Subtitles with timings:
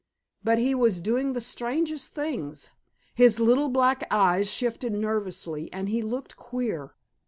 [0.43, 2.71] But he was doing the strangest things:
[3.13, 6.95] his little black eyes shifted nervously, and he looked queer.